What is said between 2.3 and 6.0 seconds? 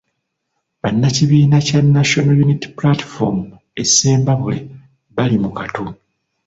Unity Platform e Ssembabule bali mu kattu.